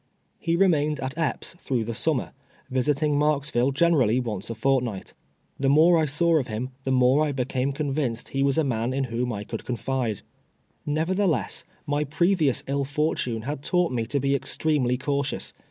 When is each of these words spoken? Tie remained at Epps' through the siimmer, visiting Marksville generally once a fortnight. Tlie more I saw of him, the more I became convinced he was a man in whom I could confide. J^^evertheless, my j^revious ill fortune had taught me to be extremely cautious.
Tie 0.43 0.53
remained 0.55 0.99
at 0.99 1.15
Epps' 1.15 1.53
through 1.59 1.83
the 1.83 1.91
siimmer, 1.93 2.31
visiting 2.71 3.19
Marksville 3.19 3.71
generally 3.71 4.19
once 4.19 4.49
a 4.49 4.55
fortnight. 4.55 5.13
Tlie 5.61 5.69
more 5.69 5.99
I 5.99 6.07
saw 6.07 6.39
of 6.39 6.47
him, 6.47 6.71
the 6.85 6.91
more 6.91 7.23
I 7.23 7.31
became 7.31 7.71
convinced 7.71 8.29
he 8.29 8.41
was 8.41 8.57
a 8.57 8.63
man 8.63 8.93
in 8.93 9.03
whom 9.13 9.31
I 9.31 9.43
could 9.43 9.63
confide. 9.63 10.23
J^^evertheless, 10.87 11.65
my 11.85 12.03
j^revious 12.03 12.63
ill 12.65 12.83
fortune 12.83 13.43
had 13.43 13.61
taught 13.61 13.91
me 13.91 14.07
to 14.07 14.19
be 14.19 14.33
extremely 14.33 14.97
cautious. 14.97 15.53